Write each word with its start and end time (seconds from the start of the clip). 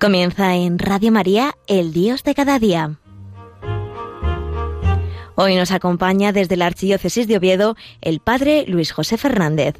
Comienza 0.00 0.56
en 0.56 0.78
Radio 0.78 1.12
María, 1.12 1.54
el 1.66 1.92
Dios 1.92 2.24
de 2.24 2.34
cada 2.34 2.58
día. 2.58 2.96
Hoy 5.34 5.56
nos 5.56 5.72
acompaña 5.72 6.32
desde 6.32 6.56
la 6.56 6.64
Archidiócesis 6.64 7.28
de 7.28 7.36
Oviedo 7.36 7.76
el 8.00 8.20
Padre 8.20 8.64
Luis 8.66 8.92
José 8.92 9.18
Fernández. 9.18 9.74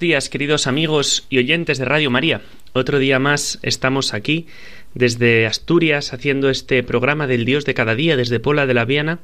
Días, 0.00 0.28
queridos 0.28 0.66
amigos 0.66 1.24
y 1.30 1.38
oyentes 1.38 1.78
de 1.78 1.84
Radio 1.84 2.10
María. 2.10 2.42
Otro 2.72 2.98
día 2.98 3.20
más 3.20 3.60
estamos 3.62 4.12
aquí 4.12 4.48
desde 4.92 5.46
Asturias 5.46 6.12
haciendo 6.12 6.50
este 6.50 6.82
programa 6.82 7.28
del 7.28 7.44
Dios 7.44 7.64
de 7.64 7.74
cada 7.74 7.94
día 7.94 8.16
desde 8.16 8.40
Pola 8.40 8.66
de 8.66 8.74
la 8.74 8.84
Viana 8.84 9.20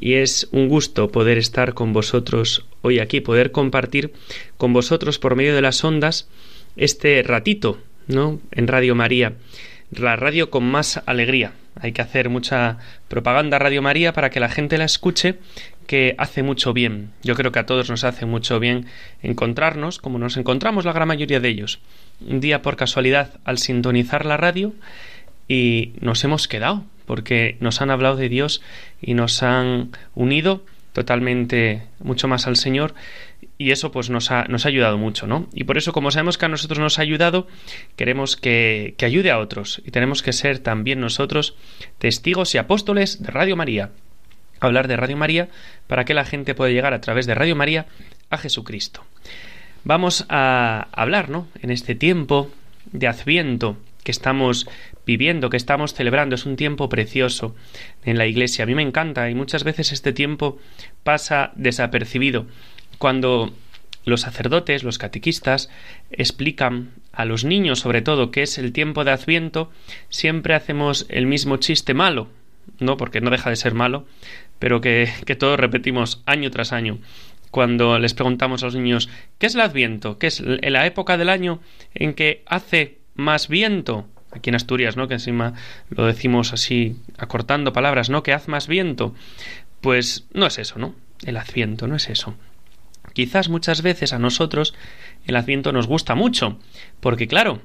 y 0.00 0.14
es 0.14 0.48
un 0.52 0.68
gusto 0.68 1.10
poder 1.10 1.38
estar 1.38 1.74
con 1.74 1.92
vosotros 1.92 2.64
hoy 2.82 3.00
aquí, 3.00 3.20
poder 3.20 3.50
compartir 3.50 4.12
con 4.56 4.72
vosotros 4.72 5.18
por 5.18 5.34
medio 5.34 5.54
de 5.54 5.62
las 5.62 5.82
ondas 5.84 6.28
este 6.76 7.22
ratito, 7.22 7.78
¿no? 8.06 8.40
En 8.52 8.68
Radio 8.68 8.94
María, 8.94 9.34
la 9.90 10.16
radio 10.16 10.50
con 10.50 10.64
más 10.64 11.02
alegría. 11.06 11.52
Hay 11.80 11.92
que 11.92 12.02
hacer 12.02 12.28
mucha 12.28 12.78
propaganda 13.08 13.58
Radio 13.58 13.82
María 13.82 14.12
para 14.12 14.30
que 14.30 14.40
la 14.40 14.48
gente 14.48 14.78
la 14.78 14.84
escuche, 14.84 15.36
que 15.86 16.14
hace 16.18 16.42
mucho 16.42 16.72
bien. 16.72 17.10
Yo 17.22 17.34
creo 17.34 17.50
que 17.50 17.60
a 17.60 17.66
todos 17.66 17.88
nos 17.88 18.04
hace 18.04 18.26
mucho 18.26 18.60
bien 18.60 18.86
encontrarnos, 19.22 19.98
como 19.98 20.18
nos 20.18 20.36
encontramos 20.36 20.84
la 20.84 20.92
gran 20.92 21.08
mayoría 21.08 21.40
de 21.40 21.48
ellos. 21.48 21.80
Un 22.20 22.40
día 22.40 22.62
por 22.62 22.76
casualidad 22.76 23.34
al 23.44 23.58
sintonizar 23.58 24.26
la 24.26 24.36
radio 24.36 24.74
y 25.48 25.94
nos 26.00 26.22
hemos 26.24 26.46
quedado 26.46 26.84
porque 27.06 27.56
nos 27.60 27.80
han 27.80 27.90
hablado 27.90 28.16
de 28.16 28.28
Dios 28.28 28.62
y 29.00 29.14
nos 29.14 29.42
han 29.42 29.90
unido 30.14 30.62
totalmente 30.92 31.82
mucho 32.00 32.28
más 32.28 32.46
al 32.46 32.56
Señor 32.56 32.94
y 33.56 33.70
eso 33.70 33.90
pues 33.90 34.10
nos 34.10 34.30
ha, 34.30 34.44
nos 34.44 34.66
ha 34.66 34.68
ayudado 34.68 34.98
mucho, 34.98 35.26
¿no? 35.26 35.48
Y 35.52 35.64
por 35.64 35.78
eso 35.78 35.92
como 35.92 36.10
sabemos 36.10 36.38
que 36.38 36.46
a 36.46 36.48
nosotros 36.48 36.78
nos 36.78 36.98
ha 36.98 37.02
ayudado, 37.02 37.48
queremos 37.96 38.36
que, 38.36 38.94
que 38.98 39.06
ayude 39.06 39.30
a 39.30 39.38
otros 39.38 39.82
y 39.84 39.90
tenemos 39.90 40.22
que 40.22 40.32
ser 40.32 40.58
también 40.58 41.00
nosotros 41.00 41.56
testigos 41.98 42.54
y 42.54 42.58
apóstoles 42.58 43.22
de 43.22 43.30
Radio 43.30 43.56
María. 43.56 43.90
Hablar 44.60 44.86
de 44.86 44.96
Radio 44.96 45.16
María 45.16 45.48
para 45.86 46.04
que 46.04 46.14
la 46.14 46.24
gente 46.24 46.54
pueda 46.54 46.72
llegar 46.72 46.92
a 46.92 47.00
través 47.00 47.26
de 47.26 47.34
Radio 47.34 47.56
María 47.56 47.86
a 48.28 48.38
Jesucristo. 48.38 49.04
Vamos 49.84 50.26
a 50.28 50.88
hablar, 50.92 51.30
¿no? 51.30 51.48
En 51.62 51.70
este 51.70 51.94
tiempo 51.94 52.50
de 52.92 53.06
Adviento 53.06 53.78
que 54.08 54.12
estamos 54.12 54.66
viviendo, 55.04 55.50
que 55.50 55.58
estamos 55.58 55.92
celebrando. 55.92 56.34
Es 56.34 56.46
un 56.46 56.56
tiempo 56.56 56.88
precioso 56.88 57.54
en 58.06 58.16
la 58.16 58.24
Iglesia. 58.24 58.62
A 58.62 58.66
mí 58.66 58.74
me 58.74 58.80
encanta 58.80 59.28
y 59.28 59.34
muchas 59.34 59.64
veces 59.64 59.92
este 59.92 60.14
tiempo 60.14 60.56
pasa 61.04 61.52
desapercibido. 61.56 62.46
Cuando 62.96 63.52
los 64.06 64.22
sacerdotes, 64.22 64.82
los 64.82 64.96
catequistas, 64.96 65.68
explican 66.10 66.92
a 67.12 67.26
los 67.26 67.44
niños 67.44 67.80
sobre 67.80 68.00
todo 68.00 68.30
qué 68.30 68.40
es 68.40 68.56
el 68.56 68.72
tiempo 68.72 69.04
de 69.04 69.10
Adviento, 69.10 69.70
siempre 70.08 70.54
hacemos 70.54 71.04
el 71.10 71.26
mismo 71.26 71.58
chiste 71.58 71.92
malo, 71.92 72.28
no 72.78 72.96
porque 72.96 73.20
no 73.20 73.28
deja 73.28 73.50
de 73.50 73.56
ser 73.56 73.74
malo, 73.74 74.06
pero 74.58 74.80
que, 74.80 75.12
que 75.26 75.36
todos 75.36 75.60
repetimos 75.60 76.22
año 76.24 76.50
tras 76.50 76.72
año 76.72 76.98
cuando 77.50 77.98
les 77.98 78.12
preguntamos 78.12 78.62
a 78.62 78.66
los 78.66 78.74
niños 78.74 79.08
¿qué 79.38 79.46
es 79.46 79.54
el 79.54 79.62
Adviento? 79.62 80.18
¿Qué 80.18 80.26
es 80.26 80.40
la 80.40 80.86
época 80.86 81.16
del 81.16 81.30
año 81.30 81.60
en 81.94 82.12
que 82.12 82.42
hace 82.46 82.97
más 83.18 83.48
viento? 83.48 84.06
aquí 84.30 84.50
en 84.50 84.56
Asturias, 84.56 84.96
¿no? 84.96 85.08
Que 85.08 85.14
encima 85.14 85.54
lo 85.90 86.06
decimos 86.06 86.52
así, 86.52 86.96
acortando 87.16 87.72
palabras, 87.72 88.10
¿no? 88.10 88.22
Que 88.22 88.32
haz 88.32 88.48
más 88.48 88.68
viento. 88.68 89.14
Pues 89.80 90.26
no 90.32 90.46
es 90.46 90.58
eso, 90.58 90.78
¿no? 90.78 90.94
El 91.24 91.36
adviento 91.36 91.86
no 91.86 91.96
es 91.96 92.08
eso. 92.08 92.34
Quizás 93.12 93.48
muchas 93.48 93.82
veces 93.82 94.12
a 94.12 94.18
nosotros 94.18 94.74
el 95.26 95.36
adviento 95.36 95.72
nos 95.72 95.86
gusta 95.86 96.14
mucho, 96.14 96.58
porque 97.00 97.26
claro, 97.26 97.62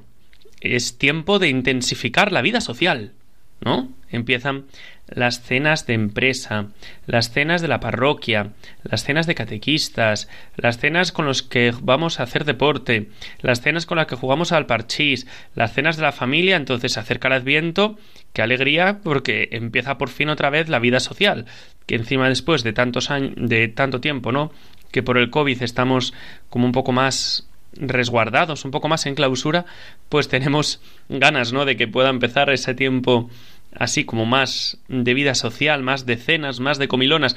es 0.60 0.98
tiempo 0.98 1.38
de 1.38 1.48
intensificar 1.48 2.32
la 2.32 2.42
vida 2.42 2.60
social, 2.60 3.12
¿no? 3.60 3.92
Empiezan 4.08 4.64
las 5.08 5.42
cenas 5.42 5.86
de 5.86 5.94
empresa, 5.94 6.68
las 7.06 7.30
cenas 7.30 7.60
de 7.62 7.68
la 7.68 7.80
parroquia, 7.80 8.52
las 8.82 9.04
cenas 9.04 9.26
de 9.26 9.34
catequistas, 9.34 10.28
las 10.56 10.78
cenas 10.78 11.12
con 11.12 11.26
los 11.26 11.42
que 11.42 11.72
vamos 11.82 12.18
a 12.18 12.24
hacer 12.24 12.44
deporte, 12.44 13.08
las 13.40 13.60
cenas 13.60 13.86
con 13.86 13.98
las 13.98 14.06
que 14.06 14.16
jugamos 14.16 14.52
al 14.52 14.66
parchís, 14.66 15.26
las 15.54 15.72
cenas 15.72 15.96
de 15.96 16.02
la 16.02 16.12
familia, 16.12 16.56
entonces 16.56 16.92
se 16.92 17.00
acerca 17.00 17.28
el 17.28 17.34
adviento, 17.34 17.98
qué 18.32 18.42
alegría 18.42 19.00
porque 19.02 19.48
empieza 19.52 19.98
por 19.98 20.08
fin 20.08 20.30
otra 20.30 20.50
vez 20.50 20.68
la 20.68 20.78
vida 20.78 21.00
social, 21.00 21.46
que 21.86 21.96
encima 21.96 22.28
después 22.28 22.62
de 22.62 22.72
tantos 22.72 23.10
años, 23.10 23.34
de 23.36 23.68
tanto 23.68 24.00
tiempo, 24.00 24.32
¿no? 24.32 24.52
que 24.90 25.02
por 25.02 25.18
el 25.18 25.30
COVID 25.30 25.60
estamos 25.62 26.14
como 26.48 26.66
un 26.66 26.72
poco 26.72 26.92
más 26.92 27.48
resguardados, 27.72 28.64
un 28.64 28.70
poco 28.70 28.88
más 28.88 29.06
en 29.06 29.16
clausura, 29.16 29.66
pues 30.08 30.28
tenemos 30.28 30.80
ganas, 31.08 31.52
¿no? 31.52 31.64
de 31.64 31.76
que 31.76 31.88
pueda 31.88 32.10
empezar 32.10 32.48
ese 32.50 32.74
tiempo 32.74 33.28
así 33.74 34.04
como 34.04 34.26
más 34.26 34.78
de 34.88 35.14
vida 35.14 35.34
social, 35.34 35.82
más 35.82 36.06
de 36.06 36.16
cenas, 36.16 36.60
más 36.60 36.78
de 36.78 36.88
comilonas, 36.88 37.36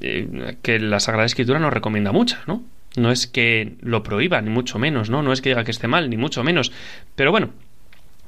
eh, 0.00 0.56
que 0.62 0.78
la 0.78 1.00
Sagrada 1.00 1.26
Escritura 1.26 1.58
nos 1.58 1.72
recomienda 1.72 2.12
muchas, 2.12 2.46
¿no? 2.46 2.62
No 2.96 3.12
es 3.12 3.26
que 3.26 3.76
lo 3.80 4.02
prohíba, 4.02 4.40
ni 4.40 4.50
mucho 4.50 4.78
menos, 4.78 5.10
¿no? 5.10 5.22
No 5.22 5.32
es 5.32 5.40
que 5.40 5.50
diga 5.50 5.64
que 5.64 5.70
esté 5.70 5.88
mal, 5.88 6.10
ni 6.10 6.16
mucho 6.16 6.42
menos. 6.42 6.72
Pero 7.14 7.30
bueno, 7.30 7.50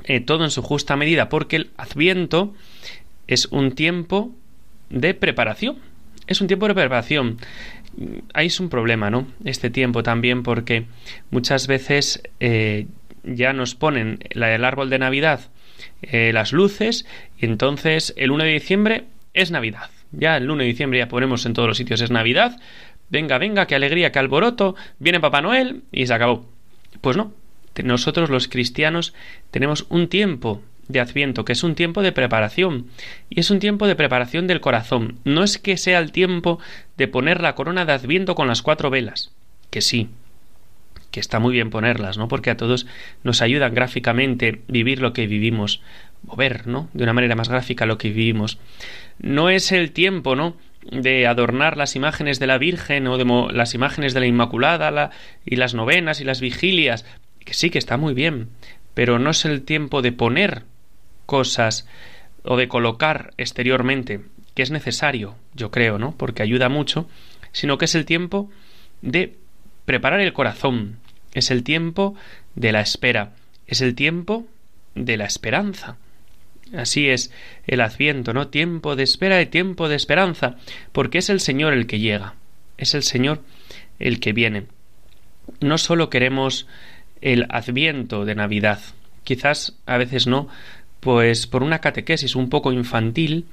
eh, 0.05 0.21
todo 0.21 0.45
en 0.45 0.51
su 0.51 0.63
justa 0.63 0.97
medida, 0.97 1.29
porque 1.29 1.57
el 1.57 1.71
Adviento 1.77 2.55
es 3.27 3.47
un 3.47 3.73
tiempo 3.73 4.33
de 4.91 5.15
preparación. 5.15 5.79
Es 6.27 6.41
un 6.41 6.47
tiempo 6.47 6.69
de 6.69 6.75
preparación. 6.75 7.39
Ahí 8.35 8.47
es 8.47 8.61
un 8.61 8.69
problema, 8.69 9.11
¿no? 9.11 9.27
Este 9.45 9.71
tiempo 9.71 10.03
también, 10.03 10.43
porque 10.43 10.87
muchas 11.31 11.67
veces 11.67 12.23
eh, 12.39 12.87
ya 13.25 13.53
nos 13.53 13.75
ponen 13.75 14.19
el 14.31 14.65
árbol 14.65 14.91
de 14.91 14.99
Navidad 14.99 15.51
eh, 16.03 16.33
las 16.33 16.53
luces 16.53 17.07
y 17.39 17.47
entonces 17.47 18.15
el 18.17 18.31
1 18.31 18.45
de 18.45 18.51
diciembre 18.51 19.05
es 19.35 19.51
Navidad. 19.51 19.91
Ya 20.13 20.37
el 20.37 20.51
1 20.51 20.63
de 20.63 20.69
diciembre 20.69 20.99
ya 20.99 21.09
ponemos 21.09 21.47
en 21.47 21.55
todos 21.55 21.69
los 21.69 21.77
sitios 21.77 22.01
es 22.01 22.11
Navidad. 22.11 22.61
Venga, 23.09 23.39
venga, 23.39 23.67
qué 23.67 23.75
alegría, 23.75 24.13
qué 24.13 24.19
alboroto. 24.19 24.77
Viene 24.99 25.21
Papá 25.21 25.41
Noel 25.41 25.83
y 25.93 26.07
se 26.07 26.15
acabó. 26.15 26.49
Pues 27.01 27.17
no. 27.17 27.33
Nosotros 27.83 28.31
los 28.31 28.49
cristianos 28.49 29.15
tenemos 29.51 29.87
un 29.89 30.09
tiempo 30.09 30.63
de 30.89 31.01
Adviento, 31.01 31.45
que 31.45 31.53
es 31.53 31.63
un 31.63 31.75
tiempo 31.75 32.03
de 32.03 32.13
preparación, 32.13 32.89
y 33.29 33.41
es 33.41 33.51
un 33.51 33.61
tiempo 33.61 33.87
de 33.87 33.95
preparación 33.95 34.47
del 34.47 34.61
corazón. 34.61 35.19
No 35.25 35.45
es 35.45 35.59
que 35.59 35.77
sea 35.77 35.99
el 35.99 36.13
tiempo 36.13 36.59
de 36.97 37.09
poner 37.09 37.41
la 37.41 37.55
corona 37.55 37.85
de 37.85 37.93
Adviento 37.93 38.35
con 38.35 38.49
las 38.49 38.63
cuatro 38.63 38.91
velas, 38.91 39.31
que 39.71 39.81
sí, 39.81 40.09
que 41.11 41.21
está 41.21 41.39
muy 41.39 41.53
bien 41.53 41.71
ponerlas, 41.71 42.19
¿no? 42.19 42.29
Porque 42.29 42.51
a 42.51 42.57
todos 42.57 42.87
nos 43.25 43.43
ayudan 43.43 43.75
gráficamente 43.75 44.63
vivir 44.69 45.01
lo 45.01 45.13
que 45.13 45.27
vivimos, 45.27 45.83
o 46.27 46.37
ver, 46.37 46.67
¿no? 46.67 46.89
De 46.93 47.05
una 47.05 47.13
manera 47.13 47.35
más 47.35 47.49
gráfica 47.49 47.87
lo 47.87 47.99
que 47.99 48.11
vivimos. 48.11 48.59
No 49.19 49.51
es 49.51 49.73
el 49.73 49.93
tiempo, 49.93 50.37
¿no? 50.37 50.57
de 50.91 51.27
adornar 51.27 51.77
las 51.77 51.95
imágenes 51.95 52.39
de 52.39 52.47
la 52.47 52.59
Virgen 52.59 53.07
o 53.07 53.19
de 53.19 53.53
las 53.53 53.75
imágenes 53.75 54.15
de 54.15 54.21
la 54.21 54.27
Inmaculada 54.27 55.11
y 55.45 55.57
las 55.57 55.75
novenas 55.75 56.21
y 56.21 56.25
las 56.25 56.41
vigilias, 56.41 57.05
que 57.45 57.55
sí 57.55 57.71
que 57.71 57.79
está 57.79 57.97
muy 57.97 58.15
bien, 58.15 58.49
pero 58.95 59.19
no 59.19 59.31
es 59.31 59.45
el 59.45 59.63
tiempo 59.63 60.03
de 60.03 60.13
poner 60.13 60.63
cosas 61.27 61.87
o 62.45 62.57
de 62.57 62.69
colocar 62.69 63.33
exteriormente, 63.37 64.23
que 64.55 64.63
es 64.63 64.71
necesario, 64.71 65.37
yo 65.55 65.71
creo, 65.71 65.99
¿no? 65.99 66.17
Porque 66.17 66.43
ayuda 66.43 66.69
mucho, 66.69 67.09
sino 67.53 67.79
que 67.79 67.85
es 67.85 67.95
el 67.95 68.05
tiempo 68.05 68.51
de 69.03 69.37
preparar 69.91 70.21
el 70.21 70.33
corazón, 70.33 70.99
es 71.35 71.51
el 71.51 71.65
tiempo 71.65 72.15
de 72.55 72.71
la 72.71 72.81
espera, 72.81 73.33
es 73.67 73.81
el 73.81 73.97
tiempo 73.97 74.47
de 74.95 75.17
la 75.17 75.25
esperanza. 75.25 75.97
Así 76.73 77.09
es 77.09 77.33
el 77.67 77.81
adviento, 77.81 78.33
¿no? 78.33 78.47
Tiempo 78.47 78.95
de 78.95 79.03
espera 79.03 79.43
y 79.43 79.47
tiempo 79.47 79.89
de 79.89 79.97
esperanza, 79.97 80.55
porque 80.93 81.19
es 81.19 81.29
el 81.29 81.41
Señor 81.41 81.73
el 81.73 81.89
que 81.89 81.99
llega, 81.99 82.35
es 82.79 82.95
el 82.95 83.03
Señor 83.03 83.43
el 83.99 84.21
que 84.21 84.33
viene. 84.33 84.67
No 85.59 85.77
solo 85.77 86.09
queremos 86.09 86.69
el 87.21 87.47
adviento 87.49 88.25
de 88.25 88.37
Navidad, 88.37 88.79
quizás 89.25 89.75
a 89.87 89.97
veces 89.97 90.29
no, 90.29 90.47
pues 91.01 91.49
por 91.49 91.65
una 91.65 91.81
catequesis 91.81 92.37
un 92.37 92.49
poco 92.49 92.71
infantil, 92.71 93.47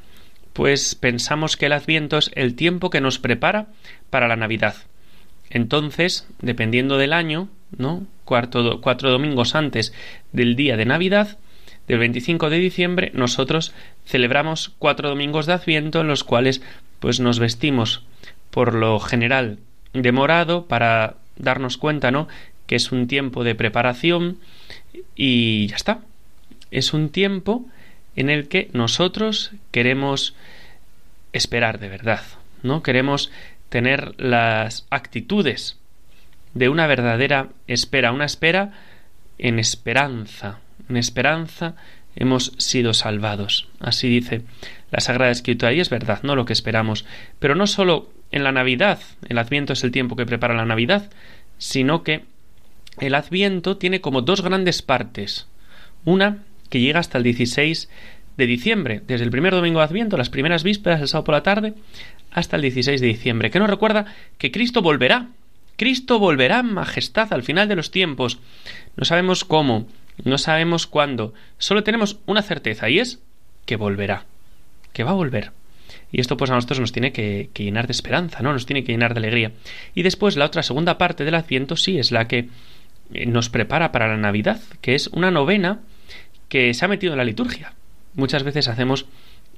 pues 0.54 0.94
pensamos 0.94 1.58
que 1.58 1.66
el 1.66 1.74
adviento 1.74 2.20
es 2.20 2.30
el 2.36 2.54
tiempo 2.54 2.92
que 2.92 3.02
nos 3.02 3.18
prepara 3.18 3.70
para 4.12 4.28
la 4.28 4.36
Navidad. 4.36 4.76
Entonces, 5.50 6.28
dependiendo 6.42 6.98
del 6.98 7.14
año, 7.14 7.50
¿no? 7.78 8.06
Cuatro 8.26 9.10
domingos 9.10 9.56
antes 9.56 9.94
del 10.32 10.56
día 10.56 10.78
de 10.78 10.86
Navidad, 10.86 11.38
del 11.88 12.00
25 12.00 12.50
de 12.50 12.58
diciembre, 12.58 13.12
nosotros 13.14 13.74
celebramos 14.06 14.74
cuatro 14.78 15.10
domingos 15.10 15.46
de 15.46 15.54
Adviento 15.54 16.02
en 16.02 16.08
los 16.08 16.24
cuales 16.24 16.62
pues 17.00 17.20
nos 17.20 17.40
vestimos 17.40 18.04
por 18.52 18.74
lo 18.74 19.00
general 19.00 19.60
de 19.94 20.12
morado 20.12 20.66
para 20.66 21.16
darnos 21.38 21.78
cuenta, 21.78 22.12
¿no? 22.12 22.28
que 22.68 22.76
es 22.76 22.92
un 22.92 23.08
tiempo 23.08 23.44
de 23.44 23.56
preparación 23.56 24.38
y 25.16 25.68
ya 25.68 25.78
está. 25.78 26.02
Es 26.70 26.94
un 26.94 27.10
tiempo 27.10 27.66
en 28.16 28.30
el 28.30 28.50
que 28.50 28.70
nosotros 28.74 29.52
queremos 29.72 30.36
esperar 31.34 31.80
de 31.80 31.88
verdad, 31.88 32.22
¿no? 32.62 32.84
Queremos 32.84 33.32
tener 33.70 34.20
las 34.20 34.88
actitudes 34.90 35.78
de 36.54 36.70
una 36.70 36.88
verdadera 36.88 37.50
espera, 37.68 38.12
una 38.12 38.26
espera 38.26 38.72
en 39.38 39.60
esperanza, 39.60 40.60
en 40.90 40.98
esperanza 40.98 41.76
hemos 42.16 42.54
sido 42.58 42.94
salvados. 42.94 43.70
Así 43.80 44.10
dice 44.10 44.42
la 44.92 45.00
Sagrada 45.00 45.32
Escritura, 45.32 45.74
y 45.74 45.80
es 45.80 45.90
verdad, 45.90 46.22
no 46.24 46.36
lo 46.36 46.46
que 46.46 46.54
esperamos, 46.54 47.06
pero 47.40 47.56
no 47.56 47.68
solo 47.68 48.10
en 48.32 48.44
la 48.44 48.52
Navidad, 48.52 49.00
el 49.30 49.38
Adviento 49.38 49.74
es 49.74 49.84
el 49.84 49.92
tiempo 49.92 50.16
que 50.16 50.26
prepara 50.26 50.56
la 50.56 50.66
Navidad, 50.66 51.10
sino 51.58 52.04
que 52.04 52.26
el 53.00 53.16
Adviento 53.16 53.78
tiene 53.78 54.02
como 54.02 54.22
dos 54.22 54.42
grandes 54.42 54.82
partes. 54.82 55.48
Una 56.06 56.44
que 56.70 56.80
llega 56.80 57.00
hasta 57.00 57.18
el 57.18 57.24
16 57.24 57.90
de 58.38 58.46
diciembre, 58.46 59.02
desde 59.06 59.26
el 59.26 59.32
primer 59.32 59.54
domingo 59.54 59.80
de 59.80 59.86
Adviento, 59.86 60.16
las 60.16 60.30
primeras 60.30 60.64
vísperas, 60.64 61.02
el 61.02 61.08
sábado 61.08 61.26
por 61.26 61.36
la 61.36 61.44
tarde, 61.44 61.74
hasta 62.32 62.56
el 62.56 62.62
16 62.62 63.02
de 63.02 63.08
diciembre, 63.08 63.50
que 63.50 63.60
nos 63.60 63.70
recuerda 63.70 64.06
que 64.38 64.52
Cristo 64.52 64.82
volverá. 64.82 65.30
Cristo 65.76 66.20
volverá 66.20 66.60
en 66.60 66.74
majestad 66.74 67.34
al 67.34 67.44
final 67.44 67.68
de 67.68 67.76
los 67.76 67.92
tiempos. 67.92 68.40
No 68.96 69.06
sabemos 69.06 69.44
cómo, 69.44 69.88
no 70.24 70.38
sabemos 70.38 70.88
cuándo, 70.88 71.34
solo 71.58 71.84
tenemos 71.84 72.20
una 72.26 72.42
certeza 72.42 72.90
y 72.90 73.00
es 73.00 73.20
que 73.66 73.76
volverá, 73.76 74.26
que 74.94 75.04
va 75.04 75.12
a 75.12 75.16
volver. 75.16 75.52
Y 76.12 76.22
esto 76.22 76.38
pues 76.38 76.50
a 76.52 76.56
nosotros 76.56 76.80
nos 76.80 76.92
tiene 76.92 77.12
que, 77.12 77.50
llenar 77.56 77.88
de 77.88 77.92
esperanza, 77.92 78.42
¿no? 78.42 78.54
Nos 78.54 78.66
tiene 78.66 78.84
que 78.84 78.92
llenar 78.92 79.14
de 79.14 79.20
alegría. 79.20 79.52
Y 79.94 80.04
después 80.04 80.38
la 80.38 80.46
otra 80.46 80.64
segunda 80.64 80.98
parte 80.98 81.26
del 81.26 81.36
Adviento 81.36 81.76
sí 81.76 81.98
es 81.98 82.12
la 82.12 82.28
que 82.28 82.50
eh, 83.14 83.26
nos 83.26 83.50
prepara 83.50 83.92
para 83.92 84.08
la 84.08 84.18
Navidad, 84.18 84.62
que 84.82 84.96
es 84.96 85.08
una 85.08 85.32
novena 85.32 85.82
que 86.50 86.74
se 86.74 86.86
ha 86.86 86.88
metido 86.88 87.14
en 87.14 87.18
la 87.18 87.26
liturgia. 87.26 87.74
Muchas 88.18 88.42
veces 88.42 88.68
hacemos 88.68 89.06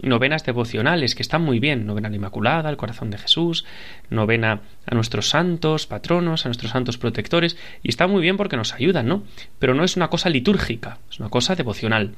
novenas 0.02 0.44
devocionales 0.44 1.16
que 1.16 1.22
están 1.22 1.42
muy 1.42 1.60
bien, 1.60 1.88
novena 1.88 2.10
a 2.10 2.12
la 2.12 2.18
Inmaculada, 2.18 2.68
al 2.68 2.76
corazón 2.76 3.10
de 3.10 3.18
Jesús, 3.18 3.64
novena 4.10 4.64
a 4.86 4.96
nuestros 4.96 5.30
santos 5.30 5.88
patronos, 5.88 6.46
a 6.46 6.50
nuestros 6.50 6.74
santos 6.74 6.98
protectores, 6.98 7.56
y 7.84 7.90
está 7.90 8.06
muy 8.08 8.22
bien 8.22 8.36
porque 8.36 8.58
nos 8.58 8.74
ayudan, 8.74 9.08
¿no? 9.08 9.24
Pero 9.60 9.76
no 9.76 9.86
es 9.86 9.96
una 9.96 10.10
cosa 10.10 10.28
litúrgica, 10.30 10.98
es 11.10 11.22
una 11.22 11.30
cosa 11.30 11.56
devocional. 11.56 12.16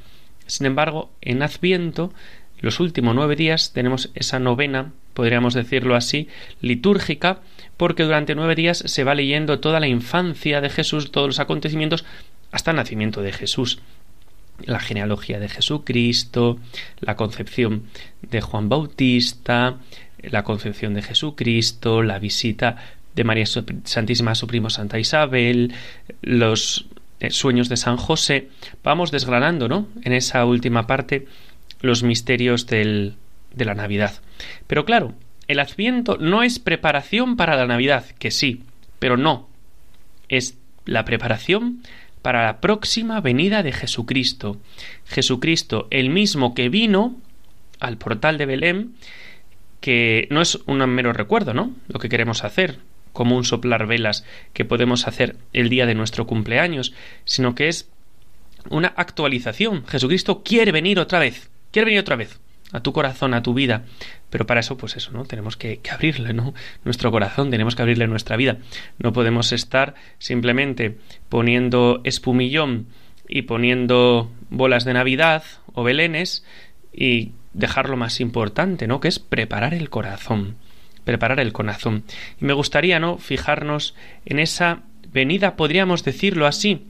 Sin 0.47 0.65
embargo, 0.65 1.11
en 1.21 1.43
Adviento, 1.43 2.11
los 2.59 2.79
últimos 2.79 3.13
nueve 3.13 3.35
días 3.35 3.71
tenemos 3.71 4.09
esa 4.15 4.39
novena, 4.39 4.93
podríamos 5.13 5.53
decirlo 5.53 5.95
así, 5.95 6.27
litúrgica, 6.59 7.41
porque 7.77 8.01
durante 8.01 8.33
nueve 8.33 8.55
días 8.55 8.79
se 8.79 9.03
va 9.03 9.13
leyendo 9.13 9.59
toda 9.59 9.79
la 9.79 9.87
infancia 9.87 10.59
de 10.59 10.71
Jesús, 10.71 11.11
todos 11.11 11.27
los 11.27 11.39
acontecimientos, 11.39 12.03
hasta 12.51 12.71
el 12.71 12.77
nacimiento 12.77 13.21
de 13.21 13.31
Jesús 13.31 13.79
la 14.65 14.79
genealogía 14.79 15.39
de 15.39 15.49
Jesucristo, 15.49 16.59
la 16.99 17.15
concepción 17.15 17.83
de 18.21 18.41
Juan 18.41 18.69
Bautista, 18.69 19.77
la 20.21 20.43
concepción 20.43 20.93
de 20.93 21.01
Jesucristo, 21.01 22.01
la 22.01 22.19
visita 22.19 22.77
de 23.15 23.23
María 23.23 23.45
Santísima 23.45 24.31
a 24.31 24.35
su 24.35 24.47
primo 24.47 24.69
Santa 24.69 24.99
Isabel, 24.99 25.73
los 26.21 26.87
eh, 27.19 27.29
sueños 27.29 27.69
de 27.69 27.77
San 27.77 27.97
José. 27.97 28.49
Vamos 28.83 29.11
desgranando, 29.11 29.67
¿no? 29.67 29.87
En 30.03 30.13
esa 30.13 30.45
última 30.45 30.87
parte 30.87 31.27
los 31.81 32.03
misterios 32.03 32.67
de 32.67 33.13
la 33.57 33.73
Navidad. 33.73 34.13
Pero 34.67 34.85
claro, 34.85 35.13
el 35.47 35.59
Adviento 35.59 36.17
no 36.17 36.43
es 36.43 36.59
preparación 36.59 37.35
para 37.35 37.55
la 37.55 37.67
Navidad, 37.67 38.05
que 38.19 38.31
sí, 38.31 38.63
pero 38.99 39.17
no. 39.17 39.49
Es 40.29 40.57
la 40.85 41.05
preparación 41.05 41.81
para 42.21 42.45
la 42.45 42.61
próxima 42.61 43.21
venida 43.21 43.63
de 43.63 43.71
Jesucristo. 43.71 44.57
Jesucristo, 45.05 45.87
el 45.89 46.09
mismo 46.09 46.53
que 46.53 46.69
vino 46.69 47.17
al 47.79 47.97
portal 47.97 48.37
de 48.37 48.45
Belén, 48.45 48.95
que 49.79 50.27
no 50.29 50.41
es 50.41 50.59
un 50.67 50.77
mero 50.89 51.13
recuerdo, 51.13 51.53
¿no? 51.53 51.73
Lo 51.87 51.99
que 51.99 52.09
queremos 52.09 52.43
hacer, 52.43 52.79
como 53.13 53.35
un 53.35 53.43
soplar 53.43 53.87
velas 53.87 54.25
que 54.53 54.65
podemos 54.65 55.07
hacer 55.07 55.35
el 55.53 55.69
día 55.69 55.85
de 55.85 55.95
nuestro 55.95 56.27
cumpleaños, 56.27 56.93
sino 57.25 57.55
que 57.55 57.67
es 57.67 57.89
una 58.69 58.89
actualización. 58.89 59.85
Jesucristo 59.87 60.43
quiere 60.43 60.71
venir 60.71 60.99
otra 60.99 61.19
vez, 61.19 61.49
quiere 61.71 61.85
venir 61.85 62.01
otra 62.01 62.15
vez 62.15 62.39
a 62.71 62.81
tu 62.81 62.93
corazón, 62.93 63.33
a 63.33 63.43
tu 63.43 63.53
vida. 63.53 63.83
Pero 64.29 64.45
para 64.45 64.61
eso, 64.61 64.77
pues 64.77 64.95
eso, 64.95 65.11
¿no? 65.11 65.25
Tenemos 65.25 65.57
que, 65.57 65.79
abrirle, 65.91 66.33
¿no? 66.33 66.53
Nuestro 66.83 67.11
corazón, 67.11 67.51
tenemos 67.51 67.75
que 67.75 67.81
abrirle 67.81 68.07
nuestra 68.07 68.37
vida. 68.37 68.57
No 68.97 69.13
podemos 69.13 69.51
estar 69.51 69.95
simplemente 70.19 70.97
poniendo 71.29 72.01
espumillón 72.03 72.87
y 73.27 73.43
poniendo 73.43 74.31
bolas 74.49 74.85
de 74.85 74.93
Navidad 74.93 75.43
o 75.73 75.83
belenes 75.83 76.45
y 76.93 77.31
dejar 77.53 77.89
lo 77.89 77.97
más 77.97 78.19
importante, 78.19 78.87
¿no? 78.87 78.99
Que 78.99 79.07
es 79.07 79.19
preparar 79.19 79.73
el 79.73 79.89
corazón. 79.89 80.55
Preparar 81.03 81.39
el 81.39 81.51
corazón. 81.51 82.03
Y 82.39 82.45
me 82.45 82.53
gustaría, 82.53 82.99
¿no? 82.99 83.17
Fijarnos 83.17 83.95
en 84.25 84.39
esa 84.39 84.83
venida, 85.11 85.55
podríamos 85.55 86.03
decirlo 86.03 86.47
así, 86.47 86.85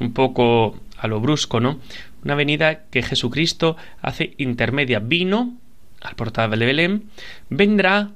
un 0.00 0.12
poco 0.12 0.78
a 0.98 1.08
lo 1.08 1.20
brusco, 1.20 1.60
¿no? 1.60 1.80
Una 2.24 2.34
venida 2.34 2.84
que 2.90 3.02
Jesucristo 3.02 3.76
hace 4.00 4.34
intermedia. 4.38 4.98
Vino 4.98 5.56
al 6.00 6.14
portal 6.16 6.50
de 6.50 6.66
Belén, 6.66 7.04
vendrá, 7.48 8.10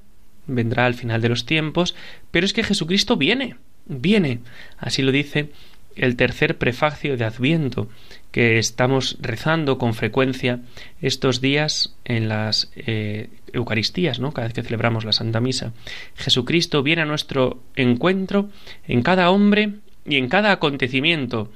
vendrá 0.46 0.86
al 0.86 0.94
final 0.94 1.20
de 1.22 1.28
los 1.28 1.46
tiempos, 1.46 1.94
pero 2.30 2.46
es 2.46 2.52
que 2.52 2.62
Jesucristo 2.62 3.16
viene, 3.16 3.56
viene. 3.86 4.40
Así 4.78 5.02
lo 5.02 5.12
dice 5.12 5.50
el 5.96 6.16
tercer 6.16 6.58
prefacio 6.58 7.16
de 7.16 7.24
Adviento, 7.24 7.88
que 8.30 8.58
estamos 8.58 9.18
rezando 9.20 9.78
con 9.78 9.94
frecuencia 9.94 10.60
estos 11.02 11.40
días 11.40 11.96
en 12.04 12.28
las 12.28 12.70
eh, 12.76 13.30
Eucaristías, 13.52 14.20
¿no? 14.20 14.32
Cada 14.32 14.46
vez 14.46 14.54
que 14.54 14.62
celebramos 14.62 15.04
la 15.04 15.12
Santa 15.12 15.40
Misa. 15.40 15.72
Jesucristo 16.14 16.82
viene 16.82 17.02
a 17.02 17.06
nuestro 17.06 17.62
encuentro 17.74 18.48
en 18.86 19.02
cada 19.02 19.30
hombre 19.30 19.74
y 20.06 20.16
en 20.16 20.28
cada 20.28 20.52
acontecimiento 20.52 21.50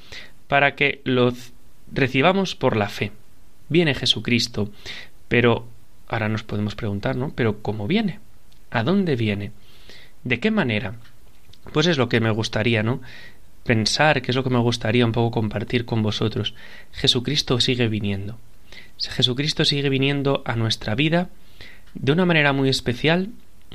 para 0.49 0.75
que 0.75 1.01
lo 1.05 1.33
recibamos 1.93 2.55
por 2.55 2.77
la 2.77 2.89
fe. 2.89 3.12
Viene 3.69 3.94
Jesucristo, 3.94 4.71
pero 5.29 5.67
ahora 6.08 6.29
nos 6.29 6.43
podemos 6.43 6.75
preguntar, 6.75 7.17
¿no? 7.17 7.32
Pero 7.34 7.63
¿cómo 7.63 7.87
viene? 7.87 8.20
¿A 8.70 8.82
dónde 8.82 9.17
viene? 9.17 9.53
¿De 10.25 10.41
qué 10.41 10.51
manera? 10.51 10.96
Pues 11.72 11.87
es 11.87 11.99
lo 11.99 12.08
que 12.08 12.20
me 12.20 12.31
gustaría, 12.31 12.82
¿no? 12.82 13.01
Pensar, 13.65 14.22
que 14.22 14.32
es 14.32 14.37
lo 14.37 14.44
que 14.44 14.51
me 14.51 14.58
gustaría 14.58 15.06
un 15.06 15.13
poco 15.13 15.31
compartir 15.31 15.84
con 15.84 16.03
vosotros. 16.03 16.55
Jesucristo 16.93 17.61
sigue 17.61 17.89
viniendo. 17.89 18.39
Jesucristo 18.99 19.65
sigue 19.65 19.89
viniendo 19.89 20.43
a 20.44 20.56
nuestra 20.56 20.94
vida 20.94 21.31
de 21.94 22.13
una 22.13 22.25
manera 22.25 22.53
muy 22.53 22.69
especial 22.69 23.31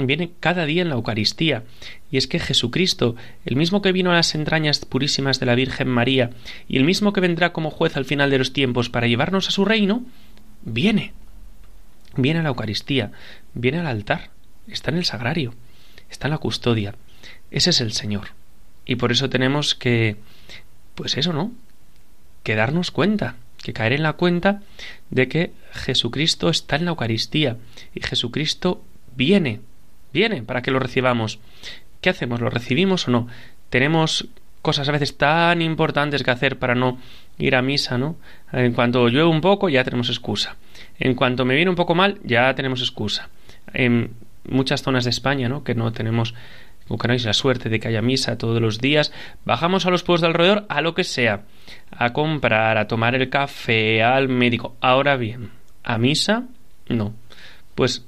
viene 0.06 0.32
cada 0.40 0.66
día 0.66 0.82
en 0.82 0.90
la 0.90 0.96
Eucaristía. 0.96 1.64
Y 2.12 2.18
es 2.18 2.28
que 2.28 2.40
Jesucristo, 2.40 3.16
el 3.46 3.56
mismo 3.56 3.82
que 3.82 3.92
vino 3.92 4.12
a 4.12 4.16
las 4.16 4.36
entrañas 4.36 4.86
purísimas 4.86 5.40
de 5.40 5.46
la 5.46 5.56
Virgen 5.56 5.88
María, 5.88 6.30
y 6.68 6.78
el 6.78 6.84
mismo 6.84 7.14
que 7.14 7.22
vendrá 7.22 7.54
como 7.54 7.72
juez 7.72 7.98
al 7.98 8.06
final 8.06 8.30
de 8.30 8.38
los 8.38 8.54
tiempos 8.54 8.90
para 8.90 9.08
llevarnos 9.08 9.48
a 9.48 9.52
su 9.52 9.66
reino, 9.66 10.04
viene. 10.62 11.14
Viene 12.16 12.40
a 12.40 12.44
la 12.44 12.50
Eucaristía, 12.50 13.12
viene 13.54 13.80
al 13.80 13.88
altar, 13.88 14.30
está 14.68 14.92
en 14.92 14.98
el 14.98 15.06
sagrario, 15.06 15.54
está 16.10 16.28
en 16.28 16.32
la 16.32 16.38
custodia. 16.38 16.96
Ese 17.52 17.72
es 17.72 17.82
el 17.82 17.94
Señor. 17.94 18.30
Y 18.86 18.96
por 18.96 19.12
eso 19.12 19.30
tenemos 19.30 19.76
que, 19.76 20.18
pues 20.96 21.18
eso, 21.18 21.34
¿no? 21.34 21.52
Que 22.44 22.56
darnos 22.56 22.92
cuenta, 22.92 23.36
que 23.62 23.74
caer 23.74 23.94
en 23.94 24.04
la 24.04 24.14
cuenta 24.14 24.62
de 25.10 25.28
que 25.28 25.52
Jesucristo 25.72 26.50
está 26.50 26.76
en 26.78 26.86
la 26.86 26.92
Eucaristía 26.92 27.58
y 27.94 28.02
Jesucristo 28.02 28.84
viene 29.16 29.62
viene 30.14 30.44
para 30.44 30.62
que 30.62 30.72
lo 30.72 30.80
recibamos. 30.80 31.40
¿Qué 32.02 32.10
hacemos? 32.10 32.42
¿Lo 32.42 32.50
recibimos 32.50 33.08
o 33.08 33.12
no? 33.12 33.28
Tenemos 33.70 34.28
cosas 34.62 34.90
a 34.90 34.92
veces 34.92 35.18
tan 35.18 35.62
importantes 35.62 36.24
que 36.24 36.32
hacer 36.32 36.60
para 36.60 36.76
no 36.76 36.98
ir 37.38 37.56
a 37.56 37.62
misa, 37.62 37.98
¿no? 37.98 38.18
En 38.52 38.74
cuanto 38.74 39.08
llueve 39.08 39.30
un 39.30 39.42
poco 39.42 39.70
ya 39.70 39.84
tenemos 39.84 40.10
excusa. 40.10 40.58
En 41.00 41.16
cuanto 41.16 41.46
me 41.46 41.56
viene 41.56 41.70
un 41.70 41.76
poco 41.76 41.96
mal 41.96 42.20
ya 42.24 42.54
tenemos 42.56 42.82
excusa. 42.82 43.30
En 43.74 44.12
muchas 44.48 44.82
zonas 44.82 45.04
de 45.04 45.10
España, 45.10 45.50
¿no? 45.50 45.64
Que 45.64 45.76
no 45.76 45.92
tenemos 45.92 46.34
o 46.90 46.98
que 46.98 47.08
no 47.08 47.14
hay 47.14 47.20
la 47.20 47.34
suerte 47.34 47.70
de 47.70 47.80
que 47.80 47.90
haya 47.90 48.02
misa 48.02 48.38
todos 48.38 48.62
los 48.62 48.80
días, 48.80 49.12
bajamos 49.44 49.86
a 49.86 49.90
los 49.90 50.04
pueblos 50.04 50.22
de 50.22 50.28
alrededor 50.28 50.66
a 50.70 50.82
lo 50.82 50.96
que 50.96 51.04
sea, 51.04 51.42
a 51.92 52.14
comprar, 52.14 52.78
a 52.78 52.88
tomar 52.88 53.14
el 53.16 53.30
café, 53.30 54.04
al 54.04 54.30
médico. 54.30 54.78
Ahora 54.80 55.18
bien, 55.18 55.52
a 55.84 55.98
misa 55.98 56.46
no. 56.88 57.14
Pues 57.76 58.07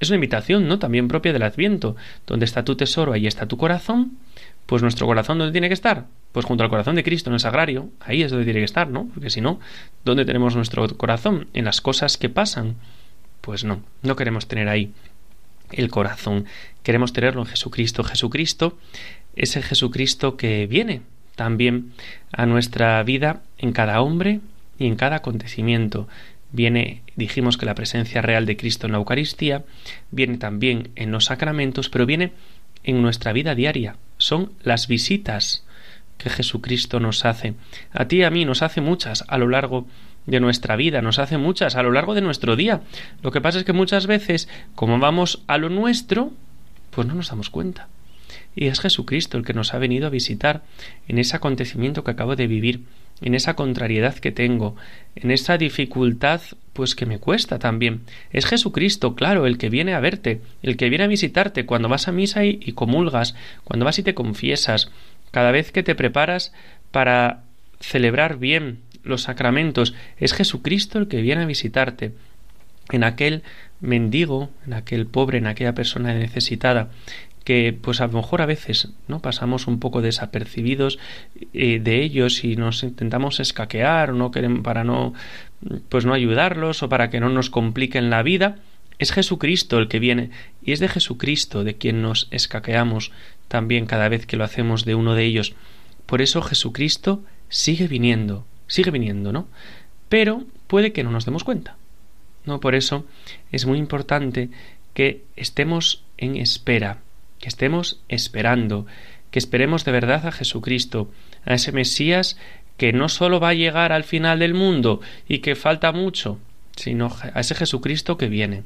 es 0.00 0.08
una 0.10 0.16
invitación, 0.16 0.68
¿no? 0.68 0.78
También 0.78 1.08
propia 1.08 1.32
del 1.32 1.42
Adviento. 1.42 1.96
Donde 2.26 2.44
está 2.44 2.64
tu 2.64 2.76
tesoro, 2.76 3.12
ahí 3.12 3.26
está 3.26 3.46
tu 3.46 3.56
corazón. 3.56 4.18
Pues 4.66 4.82
nuestro 4.82 5.06
corazón, 5.06 5.38
¿dónde 5.38 5.52
tiene 5.52 5.68
que 5.68 5.74
estar? 5.74 6.06
Pues 6.32 6.46
junto 6.46 6.64
al 6.64 6.70
corazón 6.70 6.96
de 6.96 7.04
Cristo, 7.04 7.30
en 7.30 7.34
el 7.34 7.40
sagrario. 7.40 7.90
Ahí 8.00 8.22
es 8.22 8.30
donde 8.30 8.44
tiene 8.44 8.60
que 8.60 8.64
estar, 8.64 8.88
¿no? 8.88 9.08
Porque 9.12 9.30
si 9.30 9.40
no, 9.40 9.60
¿dónde 10.04 10.24
tenemos 10.24 10.56
nuestro 10.56 10.88
corazón? 10.96 11.48
En 11.52 11.64
las 11.64 11.80
cosas 11.80 12.16
que 12.16 12.28
pasan. 12.28 12.76
Pues 13.40 13.64
no, 13.64 13.82
no 14.02 14.16
queremos 14.16 14.48
tener 14.48 14.68
ahí 14.68 14.92
el 15.70 15.90
corazón. 15.90 16.46
Queremos 16.82 17.12
tenerlo 17.12 17.42
en 17.42 17.46
Jesucristo. 17.46 18.04
Jesucristo 18.04 18.78
es 19.36 19.56
el 19.56 19.62
Jesucristo 19.62 20.36
que 20.36 20.66
viene 20.66 21.02
también 21.36 21.92
a 22.32 22.46
nuestra 22.46 23.02
vida 23.02 23.42
en 23.58 23.72
cada 23.72 24.00
hombre 24.00 24.40
y 24.78 24.86
en 24.86 24.96
cada 24.96 25.16
acontecimiento. 25.16 26.08
Viene, 26.54 27.02
dijimos 27.16 27.56
que 27.56 27.66
la 27.66 27.74
presencia 27.74 28.22
real 28.22 28.46
de 28.46 28.56
Cristo 28.56 28.86
en 28.86 28.92
la 28.92 28.98
Eucaristía, 28.98 29.64
viene 30.12 30.38
también 30.38 30.92
en 30.94 31.10
los 31.10 31.24
sacramentos, 31.24 31.88
pero 31.88 32.06
viene 32.06 32.30
en 32.84 33.02
nuestra 33.02 33.32
vida 33.32 33.56
diaria. 33.56 33.96
Son 34.18 34.52
las 34.62 34.86
visitas 34.86 35.64
que 36.16 36.30
Jesucristo 36.30 37.00
nos 37.00 37.24
hace. 37.24 37.54
A 37.92 38.06
ti 38.06 38.18
y 38.18 38.22
a 38.22 38.30
mí 38.30 38.44
nos 38.44 38.62
hace 38.62 38.80
muchas 38.80 39.24
a 39.26 39.36
lo 39.36 39.48
largo 39.48 39.88
de 40.26 40.38
nuestra 40.38 40.76
vida, 40.76 41.02
nos 41.02 41.18
hace 41.18 41.38
muchas 41.38 41.74
a 41.74 41.82
lo 41.82 41.90
largo 41.90 42.14
de 42.14 42.20
nuestro 42.20 42.54
día. 42.54 42.82
Lo 43.20 43.32
que 43.32 43.40
pasa 43.40 43.58
es 43.58 43.64
que 43.64 43.72
muchas 43.72 44.06
veces, 44.06 44.48
como 44.76 45.00
vamos 45.00 45.42
a 45.48 45.58
lo 45.58 45.70
nuestro, 45.70 46.30
pues 46.92 47.08
no 47.08 47.14
nos 47.14 47.30
damos 47.30 47.50
cuenta. 47.50 47.88
Y 48.56 48.66
es 48.66 48.80
Jesucristo 48.80 49.36
el 49.36 49.44
que 49.44 49.54
nos 49.54 49.74
ha 49.74 49.78
venido 49.78 50.06
a 50.06 50.10
visitar 50.10 50.62
en 51.08 51.18
ese 51.18 51.36
acontecimiento 51.36 52.04
que 52.04 52.12
acabo 52.12 52.36
de 52.36 52.46
vivir, 52.46 52.84
en 53.20 53.34
esa 53.34 53.54
contrariedad 53.54 54.14
que 54.16 54.32
tengo, 54.32 54.76
en 55.14 55.30
esa 55.30 55.56
dificultad 55.58 56.40
pues 56.72 56.94
que 56.94 57.06
me 57.06 57.18
cuesta 57.18 57.58
también. 57.58 58.02
Es 58.32 58.46
Jesucristo, 58.46 59.14
claro, 59.14 59.46
el 59.46 59.58
que 59.58 59.70
viene 59.70 59.94
a 59.94 60.00
verte, 60.00 60.40
el 60.62 60.76
que 60.76 60.88
viene 60.88 61.04
a 61.04 61.08
visitarte 61.08 61.66
cuando 61.66 61.88
vas 61.88 62.08
a 62.08 62.12
misa 62.12 62.44
y, 62.44 62.58
y 62.62 62.72
comulgas, 62.72 63.34
cuando 63.62 63.84
vas 63.84 63.98
y 63.98 64.02
te 64.02 64.14
confiesas, 64.14 64.90
cada 65.30 65.52
vez 65.52 65.72
que 65.72 65.82
te 65.82 65.94
preparas 65.94 66.52
para 66.90 67.44
celebrar 67.80 68.38
bien 68.38 68.80
los 69.04 69.22
sacramentos, 69.22 69.94
es 70.18 70.32
Jesucristo 70.32 70.98
el 70.98 71.08
que 71.08 71.22
viene 71.22 71.42
a 71.42 71.46
visitarte 71.46 72.12
en 72.90 73.04
aquel 73.04 73.42
mendigo, 73.80 74.50
en 74.66 74.74
aquel 74.74 75.06
pobre, 75.06 75.38
en 75.38 75.46
aquella 75.46 75.74
persona 75.74 76.14
necesitada, 76.14 76.90
que 77.44 77.76
pues 77.78 78.00
a 78.00 78.06
lo 78.06 78.14
mejor 78.14 78.42
a 78.42 78.46
veces 78.46 78.88
no 79.06 79.20
pasamos 79.20 79.66
un 79.66 79.78
poco 79.78 80.02
desapercibidos 80.02 80.98
eh, 81.52 81.78
de 81.78 82.02
ellos 82.02 82.42
y 82.42 82.56
nos 82.56 82.82
intentamos 82.82 83.38
escaquear 83.38 84.10
o 84.10 84.14
no 84.14 84.30
queremos 84.30 84.62
para 84.62 84.82
no 84.82 85.12
pues 85.88 86.04
no 86.04 86.14
ayudarlos 86.14 86.82
o 86.82 86.88
para 86.88 87.10
que 87.10 87.20
no 87.20 87.28
nos 87.28 87.50
compliquen 87.50 88.10
la 88.10 88.22
vida 88.22 88.56
es 88.98 89.12
Jesucristo 89.12 89.78
el 89.78 89.88
que 89.88 89.98
viene. 89.98 90.30
Y 90.62 90.72
es 90.72 90.78
de 90.78 90.88
Jesucristo 90.88 91.64
de 91.64 91.76
quien 91.76 92.00
nos 92.00 92.28
escaqueamos 92.30 93.10
también 93.48 93.86
cada 93.86 94.08
vez 94.08 94.24
que 94.24 94.36
lo 94.36 94.44
hacemos 94.44 94.84
de 94.84 94.94
uno 94.94 95.14
de 95.14 95.24
ellos. 95.24 95.54
Por 96.06 96.22
eso 96.22 96.42
Jesucristo 96.42 97.22
sigue 97.54 97.86
viniendo 97.86 98.44
sigue 98.66 98.90
viniendo 98.90 99.32
no 99.32 99.46
pero 100.08 100.44
puede 100.66 100.92
que 100.92 101.04
no 101.04 101.10
nos 101.10 101.24
demos 101.24 101.44
cuenta 101.44 101.76
no 102.44 102.60
por 102.60 102.74
eso 102.74 103.06
es 103.52 103.64
muy 103.64 103.78
importante 103.78 104.50
que 104.92 105.22
estemos 105.36 106.02
en 106.18 106.36
espera 106.36 106.98
que 107.44 107.50
estemos 107.50 108.00
esperando, 108.08 108.86
que 109.30 109.38
esperemos 109.38 109.84
de 109.84 109.92
verdad 109.92 110.26
a 110.26 110.32
Jesucristo, 110.32 111.10
a 111.44 111.52
ese 111.52 111.72
Mesías 111.72 112.38
que 112.78 112.94
no 112.94 113.10
sólo 113.10 113.38
va 113.38 113.50
a 113.50 113.54
llegar 113.54 113.92
al 113.92 114.04
final 114.04 114.38
del 114.38 114.54
mundo 114.54 115.02
y 115.28 115.40
que 115.40 115.54
falta 115.54 115.92
mucho, 115.92 116.38
sino 116.74 117.14
a 117.34 117.40
ese 117.40 117.54
Jesucristo 117.54 118.16
que 118.16 118.28
viene, 118.28 118.62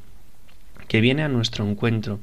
que 0.86 1.00
viene 1.00 1.24
a 1.24 1.28
nuestro 1.28 1.68
encuentro, 1.68 2.20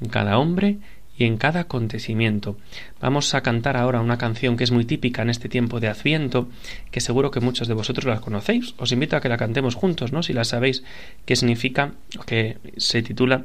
en 0.00 0.08
cada 0.08 0.38
hombre 0.38 0.78
y 1.18 1.24
en 1.24 1.36
cada 1.36 1.60
acontecimiento. 1.60 2.56
Vamos 3.02 3.34
a 3.34 3.42
cantar 3.42 3.76
ahora 3.76 4.00
una 4.00 4.16
canción 4.16 4.56
que 4.56 4.64
es 4.64 4.70
muy 4.70 4.86
típica 4.86 5.20
en 5.20 5.28
este 5.28 5.50
tiempo 5.50 5.78
de 5.78 5.88
Adviento, 5.88 6.48
que 6.90 7.02
seguro 7.02 7.30
que 7.30 7.40
muchos 7.40 7.68
de 7.68 7.74
vosotros 7.74 8.06
la 8.06 8.22
conocéis. 8.22 8.74
Os 8.78 8.92
invito 8.92 9.14
a 9.14 9.20
que 9.20 9.28
la 9.28 9.36
cantemos 9.36 9.74
juntos, 9.74 10.10
¿no? 10.10 10.22
Si 10.22 10.32
la 10.32 10.44
sabéis, 10.44 10.84
qué 11.26 11.36
significa, 11.36 11.92
que 12.24 12.56
se 12.78 13.02
titula 13.02 13.44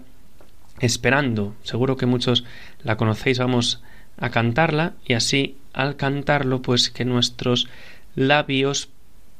esperando. 0.83 1.55
Seguro 1.63 1.97
que 1.97 2.05
muchos 2.05 2.43
la 2.83 2.97
conocéis, 2.97 3.39
vamos 3.39 3.81
a 4.17 4.29
cantarla 4.29 4.93
y 5.05 5.13
así 5.13 5.57
al 5.71 5.95
cantarlo 5.95 6.61
pues 6.61 6.89
que 6.89 7.05
nuestros 7.05 7.67
labios 8.15 8.89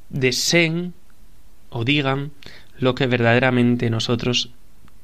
deseen 0.09 0.93
o 1.69 1.83
digan 1.83 2.31
lo 2.79 2.95
que 2.95 3.07
verdaderamente 3.07 3.89
nosotros 3.89 4.51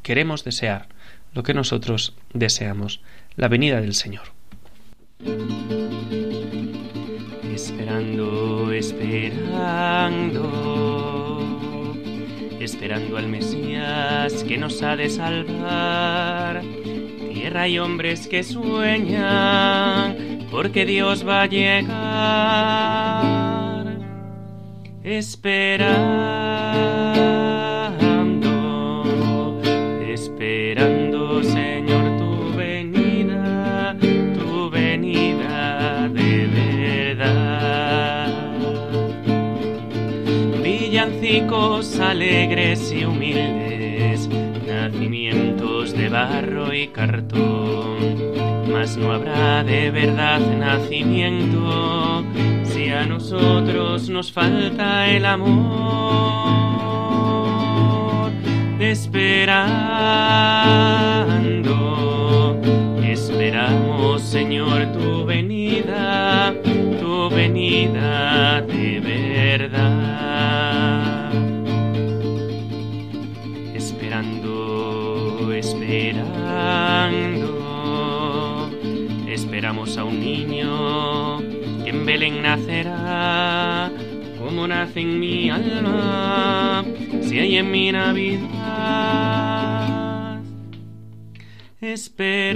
queremos 0.01 0.43
desear, 0.43 0.87
lo 1.33 1.43
que 1.43 1.53
nosotros 1.53 2.15
deseamos, 2.33 3.01
la 3.35 3.47
venida 3.47 3.81
del 3.81 3.93
Señor. 3.93 4.31
Esperando, 7.53 8.71
esperando 8.71 10.68
esperando 12.59 13.17
al 13.17 13.27
Mesías 13.27 14.43
que 14.43 14.57
nos 14.57 14.81
ha 14.83 14.95
de 14.95 15.09
salvar. 15.09 16.61
Tierra 17.33 17.67
y 17.67 17.79
hombres 17.79 18.27
que 18.27 18.43
sueñan, 18.43 20.15
porque 20.51 20.85
Dios 20.85 21.27
va 21.27 21.43
a 21.43 21.45
llegar. 21.47 21.89
Esperando, 25.03 26.68
Villancicos 41.49 41.99
alegres 41.99 42.91
y 42.91 43.05
humildes, 43.05 44.29
nacimientos 44.67 45.93
de 45.93 46.07
barro 46.07 46.71
y 46.71 46.89
cartón. 46.89 47.97
Mas 48.71 48.95
no 48.97 49.11
habrá 49.11 49.63
de 49.63 49.89
verdad 49.89 50.39
nacimiento 50.59 52.23
si 52.63 52.89
a 52.89 53.03
nosotros 53.07 54.09
nos 54.09 54.31
falta 54.31 55.09
el 55.09 55.25
amor. 55.25 55.49
Esperando, 58.79 59.65
esperamos 63.03 64.21
Señor 64.21 64.91
tu 64.91 65.25
venida, 65.25 65.38
Belén 82.19 82.41
nacerá, 82.41 83.89
como 84.37 84.67
nace 84.67 84.99
en 84.99 85.21
mi 85.21 85.49
alma, 85.49 86.83
si 87.21 87.39
hay 87.39 87.55
en 87.55 87.71
mi 87.71 87.93
Navidad. 87.93 88.49
Esperando, 91.79 92.53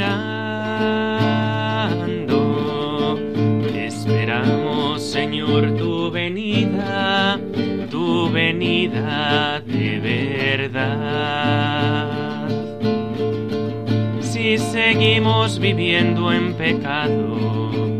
esperamos, 3.73 5.01
Señor, 5.01 5.77
tu 5.77 6.11
venida, 6.11 7.39
tu 7.89 8.29
venida 8.29 9.61
de 9.65 9.99
verdad 10.01 11.63
si 14.19 14.57
seguimos 14.57 15.57
viviendo 15.57 16.33
en 16.33 16.53
pecado, 16.55 17.92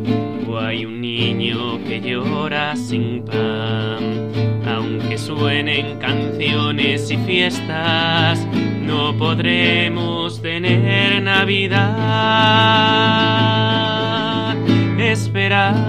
niño 1.13 1.83
que 1.85 2.01
llora 2.01 2.75
sin 2.75 3.23
pan, 3.23 4.31
aunque 4.65 5.17
suenen 5.17 5.99
canciones 5.99 7.11
y 7.11 7.17
fiestas, 7.17 8.47
no 8.81 9.15
podremos 9.17 10.41
tener 10.41 11.21
Navidad. 11.21 11.83
Esperando, 14.97 15.85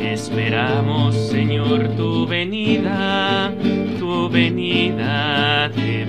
esperamos 0.00 1.14
Señor 1.14 1.88
tu 1.96 2.26
venida, 2.26 3.52
tu 3.98 4.28
venida 4.28 5.68
de 5.70 6.06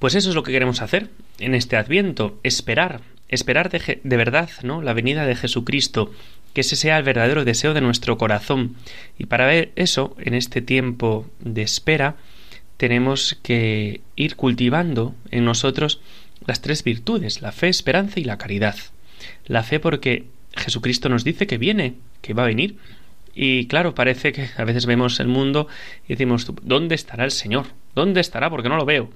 Pues 0.00 0.14
eso 0.14 0.30
es 0.30 0.34
lo 0.34 0.42
que 0.42 0.50
queremos 0.50 0.80
hacer 0.80 1.10
en 1.40 1.54
este 1.54 1.76
Adviento, 1.76 2.38
esperar, 2.42 3.00
esperar 3.28 3.70
de, 3.70 4.00
de, 4.02 4.16
verdad, 4.16 4.50
¿no? 4.62 4.82
La 4.82 4.92
venida 4.92 5.26
de 5.26 5.36
Jesucristo, 5.36 6.12
que 6.54 6.62
ese 6.62 6.76
sea 6.76 6.98
el 6.98 7.04
verdadero 7.04 7.44
deseo 7.44 7.74
de 7.74 7.80
nuestro 7.80 8.18
corazón. 8.18 8.76
Y 9.18 9.26
para 9.26 9.46
ver 9.46 9.72
eso, 9.76 10.16
en 10.18 10.34
este 10.34 10.62
tiempo 10.62 11.28
de 11.40 11.62
espera, 11.62 12.16
tenemos 12.76 13.38
que 13.42 14.00
ir 14.16 14.36
cultivando 14.36 15.14
en 15.30 15.44
nosotros 15.44 16.00
las 16.46 16.60
tres 16.60 16.82
virtudes, 16.84 17.42
la 17.42 17.52
fe, 17.52 17.68
esperanza 17.68 18.20
y 18.20 18.24
la 18.24 18.38
caridad. 18.38 18.76
La 19.46 19.62
fe 19.62 19.80
porque 19.80 20.26
Jesucristo 20.56 21.08
nos 21.08 21.24
dice 21.24 21.46
que 21.46 21.58
viene, 21.58 21.94
que 22.22 22.34
va 22.34 22.44
a 22.44 22.46
venir. 22.46 22.76
Y 23.34 23.66
claro, 23.66 23.94
parece 23.94 24.32
que 24.32 24.48
a 24.56 24.64
veces 24.64 24.86
vemos 24.86 25.20
el 25.20 25.28
mundo 25.28 25.68
y 26.06 26.14
decimos, 26.14 26.50
¿dónde 26.62 26.94
estará 26.94 27.24
el 27.24 27.30
Señor? 27.30 27.66
¿Dónde 27.94 28.20
estará? 28.20 28.50
Porque 28.50 28.68
no 28.68 28.76
lo 28.76 28.84
veo 28.84 29.10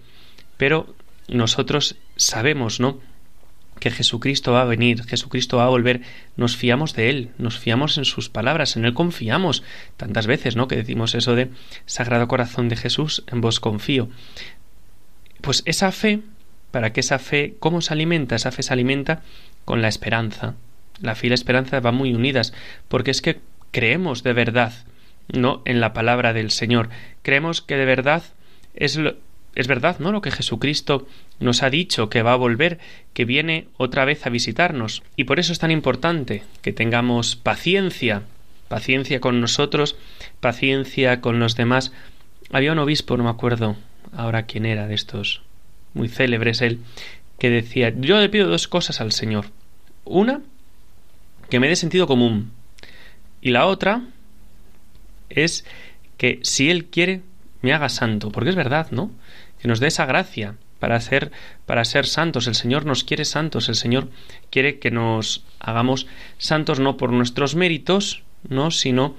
pero 0.56 0.94
nosotros 1.28 1.96
sabemos, 2.16 2.80
¿no? 2.80 3.00
que 3.78 3.90
Jesucristo 3.90 4.52
va 4.52 4.62
a 4.62 4.66
venir, 4.66 5.04
Jesucristo 5.04 5.58
va 5.58 5.64
a 5.64 5.68
volver, 5.68 6.02
nos 6.36 6.56
fiamos 6.56 6.94
de 6.94 7.10
Él, 7.10 7.30
nos 7.38 7.58
fiamos 7.58 7.98
en 7.98 8.04
sus 8.04 8.28
palabras, 8.28 8.76
en 8.76 8.84
Él 8.84 8.94
confiamos. 8.94 9.62
Tantas 9.96 10.26
veces, 10.26 10.56
¿no? 10.56 10.68
Que 10.68 10.76
decimos 10.76 11.14
eso 11.14 11.34
de 11.34 11.50
Sagrado 11.86 12.28
Corazón 12.28 12.68
de 12.68 12.76
Jesús, 12.76 13.24
en 13.30 13.40
vos 13.40 13.60
confío. 13.60 14.08
Pues 15.40 15.62
esa 15.66 15.92
fe, 15.92 16.20
para 16.70 16.92
que 16.92 17.00
esa 17.00 17.18
fe, 17.18 17.56
¿cómo 17.58 17.80
se 17.80 17.92
alimenta? 17.92 18.36
Esa 18.36 18.52
fe 18.52 18.62
se 18.62 18.72
alimenta 18.72 19.22
con 19.64 19.82
la 19.82 19.88
esperanza. 19.88 20.54
La 21.00 21.14
fe 21.14 21.26
y 21.26 21.30
la 21.30 21.34
esperanza 21.34 21.80
van 21.80 21.96
muy 21.96 22.14
unidas, 22.14 22.54
porque 22.88 23.10
es 23.10 23.20
que 23.20 23.40
creemos 23.70 24.22
de 24.22 24.32
verdad, 24.32 24.72
¿no? 25.32 25.62
En 25.64 25.80
la 25.80 25.92
palabra 25.92 26.32
del 26.32 26.50
Señor. 26.50 26.88
Creemos 27.22 27.60
que 27.60 27.76
de 27.76 27.84
verdad 27.84 28.22
es 28.74 28.96
lo, 28.96 29.16
es 29.54 29.66
verdad, 29.66 29.98
¿no? 29.98 30.12
Lo 30.12 30.20
que 30.20 30.30
Jesucristo 30.30 31.06
nos 31.40 31.62
ha 31.62 31.70
dicho, 31.70 32.08
que 32.08 32.22
va 32.22 32.32
a 32.32 32.36
volver, 32.36 32.78
que 33.12 33.24
viene 33.24 33.68
otra 33.76 34.04
vez 34.04 34.26
a 34.26 34.30
visitarnos. 34.30 35.02
Y 35.16 35.24
por 35.24 35.38
eso 35.38 35.52
es 35.52 35.58
tan 35.58 35.70
importante 35.70 36.42
que 36.62 36.72
tengamos 36.72 37.36
paciencia, 37.36 38.22
paciencia 38.68 39.20
con 39.20 39.40
nosotros, 39.40 39.96
paciencia 40.40 41.20
con 41.20 41.38
los 41.38 41.56
demás. 41.56 41.92
Había 42.50 42.72
un 42.72 42.78
obispo, 42.78 43.16
no 43.16 43.24
me 43.24 43.30
acuerdo 43.30 43.76
ahora 44.16 44.46
quién 44.46 44.66
era 44.66 44.86
de 44.86 44.94
estos, 44.94 45.42
muy 45.92 46.08
célebres 46.08 46.60
él, 46.60 46.80
que 47.38 47.50
decía, 47.50 47.92
yo 47.96 48.20
le 48.20 48.28
pido 48.28 48.48
dos 48.48 48.68
cosas 48.68 49.00
al 49.00 49.12
Señor. 49.12 49.46
Una, 50.04 50.40
que 51.48 51.60
me 51.60 51.68
dé 51.68 51.76
sentido 51.76 52.06
común. 52.06 52.52
Y 53.40 53.50
la 53.50 53.66
otra 53.66 54.02
es 55.28 55.64
que 56.16 56.40
si 56.42 56.70
Él 56.70 56.86
quiere, 56.86 57.22
me 57.62 57.72
haga 57.72 57.88
santo. 57.88 58.30
Porque 58.30 58.50
es 58.50 58.56
verdad, 58.56 58.90
¿no? 58.90 59.10
Que 59.64 59.68
nos 59.68 59.80
dé 59.80 59.86
esa 59.86 60.04
gracia 60.04 60.56
para 60.78 61.00
ser 61.00 61.32
para 61.64 61.86
ser 61.86 62.04
santos. 62.04 62.46
El 62.48 62.54
Señor 62.54 62.84
nos 62.84 63.02
quiere 63.02 63.24
santos, 63.24 63.70
el 63.70 63.76
Señor 63.76 64.10
quiere 64.50 64.78
que 64.78 64.90
nos 64.90 65.42
hagamos 65.58 66.06
santos 66.36 66.80
no 66.80 66.98
por 66.98 67.14
nuestros 67.14 67.54
méritos, 67.54 68.24
no, 68.46 68.70
sino 68.70 69.16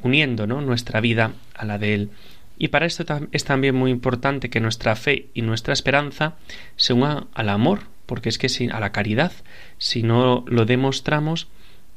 uniendo 0.00 0.46
nuestra 0.46 1.00
vida 1.00 1.32
a 1.56 1.64
la 1.64 1.78
de 1.78 1.94
él. 1.94 2.10
Y 2.56 2.68
para 2.68 2.86
esto 2.86 3.04
es 3.32 3.42
también 3.42 3.74
muy 3.74 3.90
importante 3.90 4.50
que 4.50 4.60
nuestra 4.60 4.94
fe 4.94 5.30
y 5.34 5.42
nuestra 5.42 5.72
esperanza 5.72 6.36
se 6.76 6.92
unan 6.92 7.26
al 7.34 7.48
amor, 7.48 7.80
porque 8.06 8.28
es 8.28 8.38
que 8.38 8.48
si, 8.48 8.68
a 8.68 8.78
la 8.78 8.92
caridad, 8.92 9.32
si 9.78 10.04
no 10.04 10.44
lo 10.46 10.64
demostramos, 10.64 11.48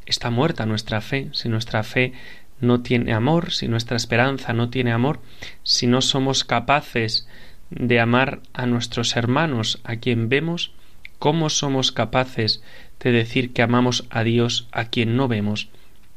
está 0.07 0.31
muerta 0.31 0.65
nuestra 0.65 1.01
fe. 1.01 1.29
Si 1.33 1.49
nuestra 1.49 1.83
fe 1.83 2.13
no 2.59 2.81
tiene 2.81 3.13
amor, 3.13 3.51
si 3.51 3.67
nuestra 3.67 3.95
esperanza 3.95 4.53
no 4.53 4.71
tiene 4.71 4.91
amor, 4.91 5.19
si 5.61 5.85
no 5.85 6.01
somos 6.01 6.45
capaces 6.45 7.27
de 7.69 7.99
amar 7.99 8.41
a 8.53 8.65
nuestros 8.65 9.15
hermanos, 9.15 9.79
a 9.83 9.97
quien 9.97 10.29
vemos, 10.29 10.71
¿cómo 11.19 11.49
somos 11.49 11.91
capaces 11.91 12.63
de 12.99 13.11
decir 13.11 13.53
que 13.53 13.61
amamos 13.61 14.05
a 14.09 14.23
Dios 14.23 14.67
a 14.71 14.85
quien 14.85 15.15
no 15.15 15.27
vemos? 15.27 15.69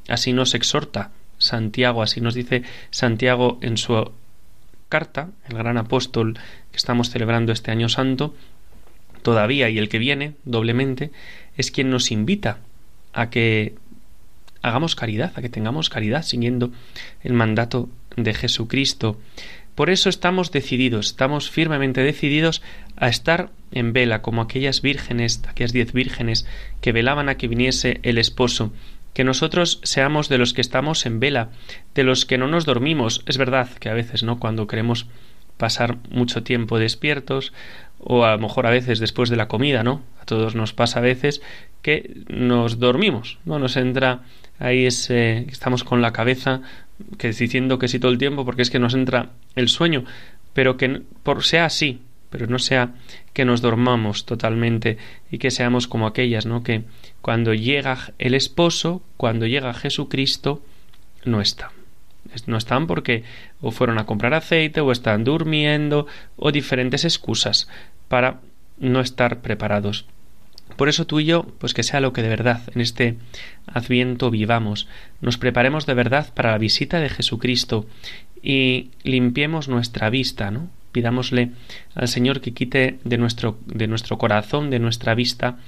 Así 0.09 0.33
nos 0.33 0.55
exhorta 0.55 1.11
Santiago, 1.39 2.03
así 2.03 2.21
nos 2.21 2.35
dice 2.35 2.63
Santiago 2.91 3.59
en 3.63 3.77
su 3.77 4.11
carta, 4.89 5.31
el 5.49 5.57
gran 5.57 5.79
apóstol 5.79 6.35
que 6.71 6.77
estamos 6.77 7.11
celebrando 7.11 7.53
este 7.53 7.71
año 7.71 7.89
santo, 7.89 8.35
todavía 9.23 9.69
y 9.69 9.79
el 9.79 9.89
que 9.89 9.99
viene 9.99 10.35
doblemente, 10.45 11.11
es 11.57 11.71
quien 11.71 11.91
nos 11.91 12.11
invita 12.11 12.59
a 13.13 13.31
que 13.31 13.75
hagamos 14.63 14.97
caridad, 14.97 15.33
a 15.37 15.43
que 15.43 15.49
tengamos 15.49 15.91
caridad 15.91 16.23
siguiendo 16.23 16.71
el 17.23 17.33
mandato 17.33 17.89
de 18.17 18.35
Jesucristo. 18.35 19.21
Por 19.79 19.91
eso 19.91 20.09
estamos 20.09 20.51
decididos, 20.51 21.07
estamos 21.07 21.51
firmemente 21.51 22.01
decididos 22.01 22.63
a 22.97 23.07
estar 23.09 23.51
en 23.71 23.93
vela, 23.93 24.23
como 24.23 24.43
aquellas 24.43 24.83
vírgenes, 24.83 25.41
aquellas 25.49 25.73
diez 25.73 25.93
vírgenes 25.93 26.49
que 26.81 26.91
velaban 26.91 27.29
a 27.29 27.37
que 27.37 27.47
viniese 27.47 28.01
el 28.03 28.19
esposo, 28.19 28.73
que 29.15 29.23
nosotros 29.23 29.79
seamos 29.85 30.29
de 30.29 30.37
los 30.37 30.53
que 30.53 30.63
estamos 30.63 31.07
en 31.07 31.21
vela, 31.21 31.51
de 31.95 32.03
los 32.03 32.27
que 32.27 32.39
no 32.39 32.49
nos 32.49 32.65
dormimos. 32.65 33.23
Es 33.27 33.39
verdad 33.39 33.69
que 33.79 33.89
a 33.89 33.95
veces, 33.95 34.25
¿no? 34.25 34.41
Cuando 34.41 34.67
queremos 34.67 35.07
pasar 35.59 35.99
mucho 36.11 36.43
tiempo 36.43 36.81
despiertos, 36.81 37.53
o 38.01 38.25
a 38.25 38.33
lo 38.33 38.39
mejor 38.39 38.67
a 38.67 38.71
veces 38.71 38.99
después 38.99 39.31
de 39.31 39.37
la 39.37 39.49
comida, 39.49 39.83
¿no? 39.83 40.03
A 40.21 40.25
todos 40.25 40.55
nos 40.55 40.73
pasa 40.73 41.01
a 41.01 41.03
veces 41.03 41.43
que 41.83 42.23
nos 42.29 42.79
dormimos, 42.79 43.39
¿no? 43.45 43.59
Nos 43.59 43.77
entra 43.77 44.23
ahí 44.59 44.87
ese, 44.87 45.47
estamos 45.49 45.85
con 45.85 46.03
la 46.03 46.13
cabeza 46.13 46.63
que 47.17 47.29
diciendo 47.29 47.79
que 47.79 47.89
sí 47.89 47.99
todo 47.99 48.11
el 48.11 48.19
tiempo 48.19 48.45
porque 48.45 48.63
es 48.63 48.71
que 48.71 48.79
nos 48.79 48.95
entra 48.95 49.31
el 49.55 49.69
sueño, 49.69 50.05
pero 50.53 50.77
que 50.77 51.03
por, 51.23 51.45
sea 51.45 51.67
así, 51.67 52.01
pero 52.31 52.47
no 52.47 52.59
sea 52.59 52.95
que 53.33 53.45
nos 53.45 53.61
dormamos 53.61 54.27
totalmente 54.27 54.99
y 55.31 55.39
que 55.39 55.51
seamos 55.51 55.87
como 55.87 56.07
aquellas, 56.07 56.47
¿no? 56.47 56.63
Que 56.63 56.85
cuando 57.21 57.55
llega 57.55 58.13
el 58.19 58.35
esposo, 58.35 59.03
cuando 59.17 59.47
llega 59.47 59.73
Jesucristo, 59.75 60.63
no 61.25 61.41
están. 61.41 61.78
No 62.47 62.57
están 62.57 62.87
porque 62.87 63.25
o 63.61 63.71
fueron 63.71 63.99
a 63.99 64.07
comprar 64.07 64.35
aceite 64.35 64.81
o 64.81 64.93
están 64.93 65.25
durmiendo 65.25 66.07
o 66.37 66.53
diferentes 66.53 67.05
excusas 67.05 67.69
para 68.09 68.41
no 68.79 69.01
estar 69.01 69.41
preparados. 69.41 70.07
Por 70.77 70.89
eso 70.89 71.07
tú 71.07 71.21
y 71.21 71.25
yo, 71.25 71.45
pues 71.59 71.75
que 71.75 71.83
sea 71.83 72.01
lo 72.01 72.13
que 72.13 72.23
de 72.23 72.29
verdad 72.29 72.63
en 72.75 72.81
este 72.81 73.17
adviento 73.67 74.31
vivamos, 74.31 74.87
nos 75.21 75.39
preparemos 75.39 75.87
de 75.87 75.95
verdad 75.95 76.33
para 76.35 76.53
la 76.53 76.59
visita 76.59 77.01
de 77.01 77.09
Jesucristo 77.09 77.87
y 78.43 78.91
limpiemos 79.03 79.69
nuestra 79.69 80.11
vista, 80.11 80.51
¿no? 80.51 80.69
Pidámosle 80.93 81.51
al 81.95 82.09
Señor 82.09 82.41
que 82.41 82.53
quite 82.53 82.99
de 83.05 83.19
nuestro, 83.19 83.59
de 83.67 83.89
nuestro 83.89 84.19
corazón, 84.19 84.71
de 84.71 84.79
nuestra 84.79 85.15
vista, 85.15 85.59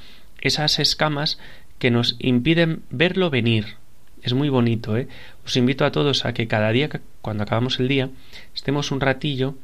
esas 0.40 0.78
escamas 0.78 1.38
que 1.78 1.90
nos 1.90 2.16
impiden 2.18 2.82
verlo 2.90 3.30
venir. 3.30 3.79
Es 4.22 4.34
muy 4.34 4.48
bonito, 4.48 4.96
¿eh? 4.96 5.08
Os 5.46 5.56
invito 5.56 5.84
a 5.84 5.92
todos 5.92 6.24
a 6.24 6.34
que 6.34 6.48
cada 6.48 6.70
día, 6.72 6.88
cuando 7.22 7.42
acabamos 7.42 7.80
el 7.80 7.88
día, 7.88 8.10
estemos 8.54 8.90
un 8.90 9.00
ratillo 9.00 9.54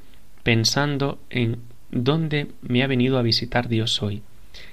pensando 0.42 1.19
en 1.31 1.59
dónde 1.90 2.49
me 2.62 2.83
ha 2.83 2.87
venido 2.87 3.19
a 3.19 3.23
visitar 3.23 3.69
Dios 3.69 4.03
hoy 4.03 4.23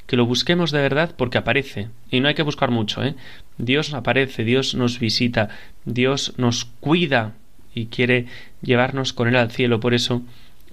que 0.07 0.17
lo 0.17 0.25
busquemos 0.25 0.71
de 0.71 0.81
verdad 0.81 1.15
porque 1.17 1.37
aparece. 1.37 1.89
Y 2.11 2.19
no 2.19 2.27
hay 2.27 2.35
que 2.35 2.43
buscar 2.43 2.71
mucho, 2.71 3.03
¿eh? 3.03 3.15
Dios 3.57 3.93
aparece, 3.93 4.43
Dios 4.43 4.75
nos 4.75 4.99
visita, 4.99 5.49
Dios 5.85 6.33
nos 6.37 6.65
cuida 6.65 7.33
y 7.73 7.87
quiere 7.87 8.27
llevarnos 8.61 9.13
con 9.13 9.27
Él 9.27 9.35
al 9.35 9.51
cielo. 9.51 9.79
Por 9.79 9.93
eso 9.93 10.21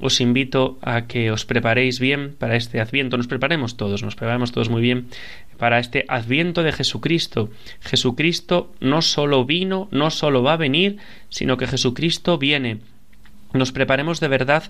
os 0.01 0.21
invito 0.21 0.79
a 0.83 1.07
que 1.07 1.31
os 1.31 1.45
preparéis 1.45 2.01
bien 2.01 2.35
para 2.39 2.57
este 2.57 2.81
adviento. 2.81 3.17
Nos 3.17 3.27
preparemos 3.27 3.77
todos, 3.77 4.03
nos 4.03 4.17
preparemos 4.17 4.53
todos 4.53 4.71
muy 4.71 4.83
bien 4.83 5.09
para 5.61 5.79
este 5.79 6.07
adviento 6.09 6.63
de 6.63 6.73
Jesucristo. 6.73 7.51
Jesucristo 7.81 8.73
no 8.81 9.03
solo 9.03 9.45
vino, 9.45 9.89
no 9.91 10.11
solo 10.11 10.43
va 10.43 10.55
a 10.55 10.57
venir, 10.57 10.97
sino 11.29 11.59
que 11.59 11.67
Jesucristo 11.67 12.39
viene. 12.39 12.79
Nos 13.53 13.71
preparemos 13.71 14.21
de 14.21 14.29
verdad 14.29 14.63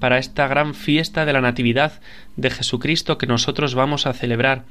para 0.00 0.16
esta 0.16 0.48
gran 0.48 0.74
fiesta 0.74 1.26
de 1.26 1.34
la 1.34 1.42
Natividad 1.42 2.00
de 2.36 2.48
Jesucristo 2.48 3.18
que 3.18 3.26
nosotros 3.26 3.74
vamos 3.74 4.06
a 4.06 4.14
celebrar 4.14 4.64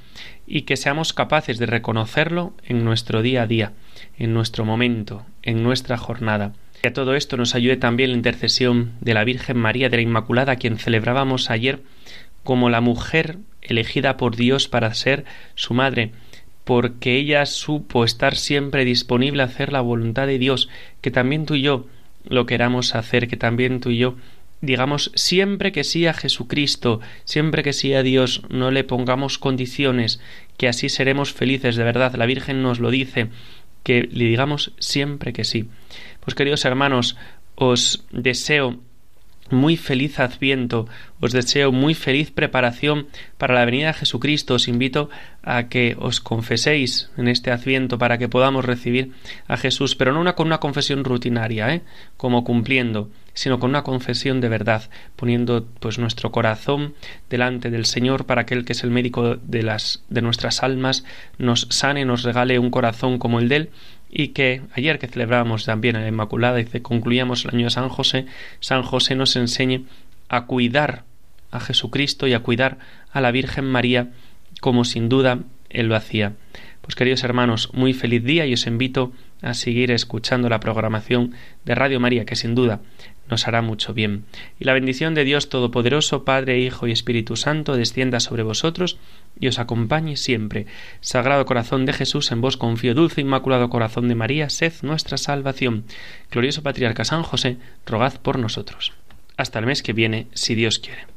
y 0.48 0.64
que 0.64 0.78
seamos 0.78 1.14
capaces 1.14 1.60
de 1.60 1.68
reconocerlo 1.68 2.54
en 2.64 2.84
nuestro 2.84 3.22
día 3.22 3.44
a 3.44 3.48
día, 3.48 3.74
en 4.18 4.34
nuestro 4.34 4.66
momento, 4.66 5.28
en 5.44 5.62
nuestra 5.62 5.98
jornada. 6.00 6.54
Que 6.82 6.88
a 6.88 6.94
todo 6.94 7.14
esto 7.14 7.38
nos 7.38 7.54
ayude 7.54 7.78
también 7.78 8.10
la 8.10 8.18
intercesión 8.18 8.94
de 9.02 9.14
la 9.14 9.24
Virgen 9.24 9.58
María 9.58 9.90
de 9.90 9.98
la 9.98 10.04
Inmaculada, 10.04 10.56
quien 10.56 10.80
celebrábamos 10.80 11.52
ayer 11.52 11.84
como 12.44 12.72
la 12.72 12.82
mujer 12.82 13.38
elegida 13.68 14.18
por 14.18 14.36
Dios 14.36 14.68
para 14.68 14.94
ser 14.94 15.26
su 15.56 15.74
madre, 15.74 16.12
porque 16.64 17.18
ella 17.18 17.46
supo 17.46 18.04
estar 18.04 18.36
siempre 18.36 18.86
disponible 18.86 19.42
a 19.42 19.46
hacer 19.46 19.72
la 19.72 19.82
voluntad 19.82 20.28
de 20.28 20.40
Dios, 20.40 20.70
que 21.02 21.12
también 21.12 21.46
tú 21.46 21.56
y 21.56 21.62
yo 21.62 21.88
lo 22.28 22.46
queramos 22.46 22.96
hacer, 22.96 23.28
que 23.28 23.38
también 23.38 23.80
tú 23.80 23.90
y 23.90 23.98
yo 23.98 24.16
digamos 24.62 25.12
siempre 25.16 25.72
que 25.72 25.84
sí 25.84 26.08
a 26.08 26.14
Jesucristo, 26.14 27.00
siempre 27.26 27.64
que 27.64 27.74
sí 27.74 27.94
a 27.94 28.04
Dios, 28.04 28.42
no 28.50 28.72
le 28.72 28.84
pongamos 28.84 29.38
condiciones, 29.38 30.20
que 30.58 30.68
así 30.68 30.90
seremos 30.90 31.34
felices 31.34 31.76
de 31.76 31.84
verdad. 31.84 32.16
La 32.16 32.26
Virgen 32.26 32.64
nos 32.64 32.80
lo 32.80 32.90
dice, 32.90 33.28
que 33.84 34.02
le 34.12 34.26
digamos 34.26 34.74
siempre 34.80 35.34
que 35.34 35.44
sí. 35.44 35.70
Pues 36.22 36.36
queridos 36.36 36.66
hermanos, 36.66 37.18
os 37.56 38.06
deseo 38.12 38.80
muy 39.52 39.78
feliz 39.78 40.20
adviento, 40.20 40.88
os 41.20 41.32
deseo 41.32 41.72
muy 41.72 41.94
feliz 41.94 42.32
preparación 42.32 43.08
para 43.38 43.56
la 43.56 43.66
venida 43.66 43.88
de 43.88 43.94
Jesucristo. 43.94 44.56
Os 44.56 44.68
invito 44.68 45.10
a 45.44 45.68
que 45.68 45.96
os 46.00 46.22
confeséis 46.22 47.10
en 47.18 47.28
este 47.28 47.52
adviento 47.52 47.98
para 47.98 48.18
que 48.18 48.30
podamos 48.30 48.66
recibir 48.66 49.12
a 49.48 49.58
Jesús, 49.58 49.96
pero 49.96 50.14
no 50.14 50.22
una, 50.22 50.36
con 50.36 50.48
una 50.48 50.60
confesión 50.60 51.04
rutinaria, 51.04 51.74
¿eh? 51.74 51.82
como 52.18 52.44
cumpliendo, 52.44 53.10
sino 53.34 53.60
con 53.60 53.70
una 53.70 53.84
confesión 53.84 54.42
de 54.42 54.50
verdad, 54.50 54.90
poniendo 55.16 55.66
pues 55.80 56.00
nuestro 56.00 56.32
corazón 56.32 56.96
delante 57.30 57.70
del 57.70 57.86
Señor 57.86 58.26
para 58.26 58.46
que 58.46 58.56
Él 58.56 58.66
que 58.66 58.74
es 58.74 58.84
el 58.84 58.92
médico 58.92 59.36
de 59.36 59.64
las 59.64 60.04
de 60.10 60.22
nuestras 60.22 60.64
almas 60.64 61.06
nos 61.38 61.68
sane, 61.70 62.06
nos 62.06 62.24
regale 62.24 62.60
un 62.60 62.72
corazón 62.72 63.20
como 63.20 63.40
el 63.40 63.50
de 63.50 63.56
Él 63.56 63.70
y 64.10 64.30
que 64.30 64.62
ayer 64.74 65.00
que 65.00 65.08
celebramos 65.08 65.66
también 65.66 65.96
a 65.96 66.02
la 66.02 66.08
Inmaculada 66.08 66.60
y 66.60 66.66
concluíamos 66.66 67.46
el 67.46 67.56
año 67.56 67.66
de 67.66 67.72
San 67.72 67.90
José, 67.90 68.26
San 68.60 68.84
José 68.84 69.16
nos 69.16 69.36
enseñe 69.36 69.86
a 70.30 70.46
cuidar 70.46 71.04
a 71.52 71.60
Jesucristo 71.60 72.28
y 72.28 72.34
a 72.34 72.40
cuidar 72.40 72.78
a 73.12 73.22
la 73.22 73.32
Virgen 73.32 73.66
María 73.66 74.10
como 74.62 74.86
sin 74.86 75.10
duda 75.10 75.40
Él 75.70 75.88
lo 75.88 75.96
hacía. 75.96 76.34
Pues 76.82 76.96
queridos 76.96 77.24
hermanos, 77.24 77.70
muy 77.74 77.94
feliz 77.94 78.24
día 78.24 78.46
y 78.46 78.54
os 78.54 78.66
invito 78.66 79.12
a 79.42 79.54
seguir 79.54 79.92
escuchando 79.92 80.50
la 80.50 80.60
programación 80.60 81.34
de 81.66 81.76
Radio 81.76 82.00
María, 82.00 82.26
que 82.26 82.36
sin 82.36 82.56
duda 82.56 82.80
nos 83.30 83.48
hará 83.48 83.62
mucho 83.62 83.94
bien. 83.94 84.26
Y 84.60 84.66
la 84.66 84.74
bendición 84.74 85.14
de 85.14 85.24
Dios 85.24 85.50
Todopoderoso, 85.50 86.24
Padre, 86.24 86.60
Hijo 86.60 86.88
y 86.88 86.92
Espíritu 86.92 87.36
Santo, 87.36 87.76
descienda 87.76 88.20
sobre 88.20 88.44
vosotros 88.44 88.98
y 89.40 89.48
os 89.48 89.60
acompañe 89.60 90.18
siempre. 90.18 90.66
Sagrado 91.02 91.46
Corazón 91.46 91.86
de 91.86 91.94
Jesús, 91.94 92.32
en 92.32 92.42
vos 92.42 92.58
confío, 92.58 92.94
dulce 92.94 93.22
Inmaculado 93.22 93.70
Corazón 93.70 94.08
de 94.08 94.16
María, 94.16 94.50
sed 94.50 94.74
nuestra 94.82 95.18
salvación. 95.18 95.86
Glorioso 96.32 96.64
Patriarca 96.64 97.06
San 97.06 97.24
José, 97.24 97.58
rogad 97.86 98.20
por 98.22 98.40
nosotros. 98.40 98.94
Hasta 99.36 99.60
el 99.60 99.66
mes 99.66 99.84
que 99.84 99.94
viene, 99.94 100.28
si 100.34 100.56
Dios 100.56 100.80
quiere. 100.80 101.17